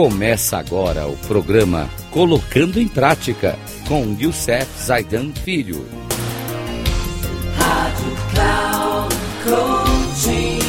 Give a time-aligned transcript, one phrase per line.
[0.00, 3.56] Começa agora o programa Colocando em Prática
[3.88, 5.78] com Youssef Zaidan Filho.
[7.56, 10.60] Rádio Cloud Coaching.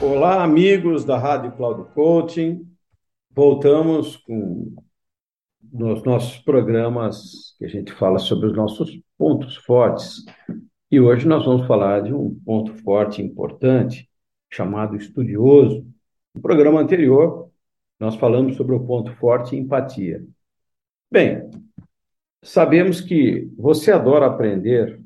[0.00, 2.66] Olá, amigos da Rádio Cloud Coaching.
[3.30, 4.74] Voltamos com
[5.70, 10.24] nos nossos programas que a gente fala sobre os nossos pontos fortes.
[10.90, 14.09] E hoje nós vamos falar de um ponto forte importante
[14.50, 15.86] chamado estudioso.
[16.34, 17.50] No programa anterior,
[17.98, 20.24] nós falamos sobre o ponto forte empatia.
[21.10, 21.50] Bem,
[22.42, 25.00] sabemos que você adora aprender,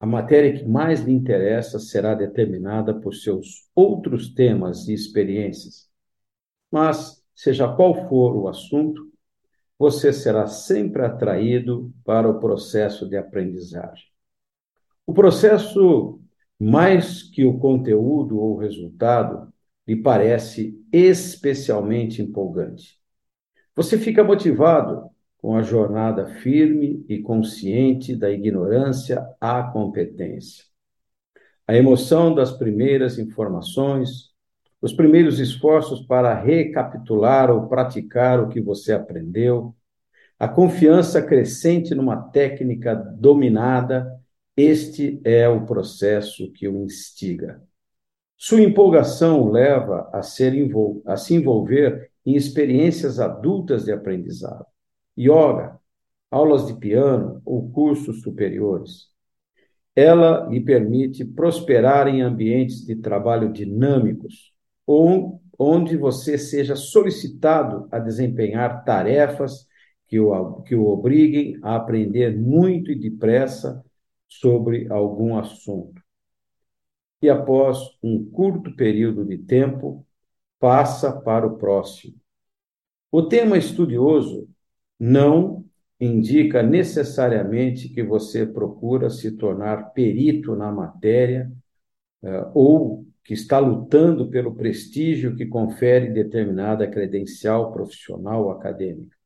[0.00, 5.88] a matéria que mais lhe interessa será determinada por seus outros temas e experiências.
[6.70, 9.08] Mas, seja qual for o assunto,
[9.78, 14.06] você será sempre atraído para o processo de aprendizagem.
[15.06, 16.20] O processo
[16.58, 19.52] mais que o conteúdo ou resultado,
[19.86, 22.98] lhe parece especialmente empolgante.
[23.74, 30.64] Você fica motivado com a jornada firme e consciente da ignorância à competência.
[31.66, 34.32] A emoção das primeiras informações,
[34.80, 39.74] os primeiros esforços para recapitular ou praticar o que você aprendeu,
[40.38, 44.08] a confiança crescente numa técnica dominada
[44.58, 47.62] este é o processo que o instiga.
[48.36, 50.52] Sua empolgação o leva a, ser
[51.06, 54.66] a se envolver em experiências adultas de aprendizado,
[55.16, 55.78] yoga,
[56.28, 59.06] aulas de piano ou cursos superiores.
[59.94, 64.52] Ela lhe permite prosperar em ambientes de trabalho dinâmicos,
[65.56, 69.68] onde você seja solicitado a desempenhar tarefas
[70.08, 73.84] que o, que o obriguem a aprender muito e depressa
[74.28, 76.02] sobre algum assunto.
[77.20, 80.06] E após um curto período de tempo,
[80.60, 82.14] passa para o próximo.
[83.10, 84.48] O tema estudioso
[84.98, 85.64] não
[86.00, 91.50] indica necessariamente que você procura se tornar perito na matéria
[92.22, 99.16] uh, ou que está lutando pelo prestígio que confere determinada credencial profissional ou acadêmica.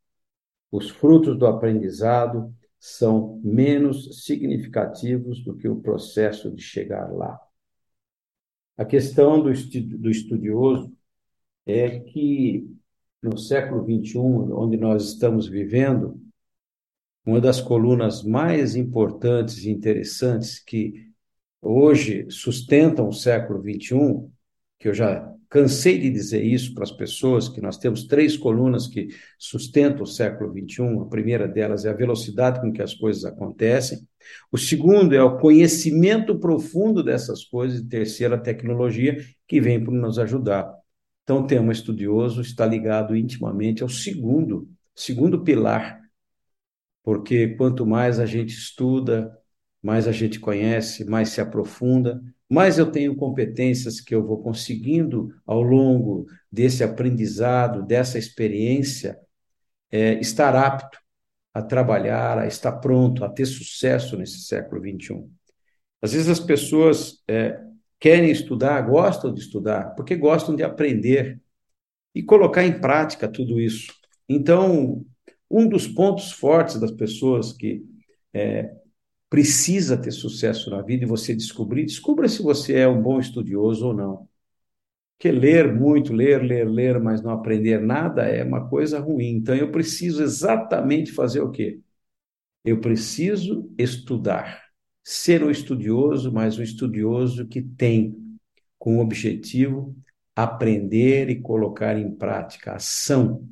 [0.71, 7.39] Os frutos do aprendizado são menos significativos do que o processo de chegar lá.
[8.77, 9.53] A questão do,
[10.11, 10.93] estudioso
[11.65, 12.69] é que
[13.23, 16.21] no século XXI, onde nós estamos vivendo,
[17.25, 21.09] uma das colunas mais importantes e interessantes que
[21.61, 24.29] hoje sustentam o século XXI,
[24.83, 28.87] que eu já Cansei de dizer isso para as pessoas, que nós temos três colunas
[28.87, 31.03] que sustentam o século XXI.
[31.03, 33.99] A primeira delas é a velocidade com que as coisas acontecem.
[34.51, 37.81] O segundo é o conhecimento profundo dessas coisas.
[37.81, 40.75] E terceiro, a tecnologia, que vem para nos ajudar.
[41.23, 46.01] Então, o tema estudioso está ligado intimamente ao segundo, segundo pilar,
[47.03, 49.31] porque quanto mais a gente estuda,
[49.83, 52.23] mais a gente conhece, mais se aprofunda,
[52.53, 59.19] mais eu tenho competências que eu vou conseguindo ao longo desse aprendizado, dessa experiência,
[59.91, 60.99] é, estar apto
[61.55, 65.25] a trabalhar, a estar pronto, a ter sucesso nesse século XXI.
[66.03, 67.59] Às vezes as pessoas é,
[67.99, 71.41] querem estudar, gostam de estudar, porque gostam de aprender
[72.15, 73.93] e colocar em prática tudo isso.
[74.29, 75.05] Então,
[75.51, 77.83] um dos pontos fortes das pessoas que
[78.35, 78.75] é,
[79.33, 83.87] precisa ter sucesso na vida e você descobrir, descubra se você é um bom estudioso
[83.87, 84.29] ou não.
[85.17, 89.37] Porque ler muito, ler, ler, ler, mas não aprender nada é uma coisa ruim.
[89.37, 91.81] Então eu preciso exatamente fazer o quê?
[92.63, 94.65] Eu preciso estudar.
[95.03, 98.39] Ser um estudioso, mas um estudioso que tem
[98.79, 99.97] como objetivo
[100.37, 103.49] aprender e colocar em prática ação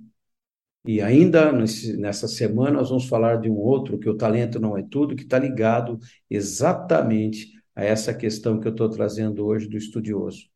[0.85, 4.83] e ainda nessa semana nós vamos falar de um outro, que o talento não é
[4.83, 5.99] tudo, que está ligado
[6.29, 10.49] exatamente a essa questão que eu estou trazendo hoje do estudioso.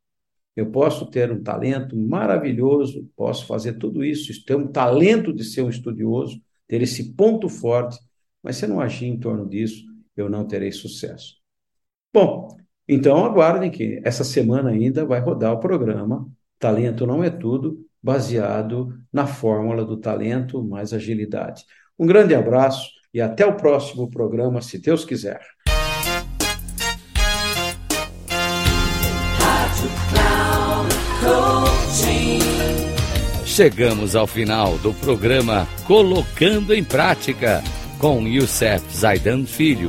[0.56, 5.62] Eu posso ter um talento maravilhoso, posso fazer tudo isso, ter um talento de ser
[5.62, 7.99] um estudioso, ter esse ponto forte,
[8.43, 9.85] mas se eu não agir em torno disso,
[10.17, 11.37] eu não terei sucesso.
[12.12, 12.56] Bom,
[12.88, 18.93] então aguardem que essa semana ainda vai rodar o programa Talento Não É Tudo, baseado
[19.11, 21.65] na fórmula do talento mais agilidade.
[21.99, 25.41] Um grande abraço e até o próximo programa, se Deus quiser.
[33.47, 37.62] Chegamos ao final do programa Colocando em Prática
[37.99, 39.89] com Youssef Zaidan Filho.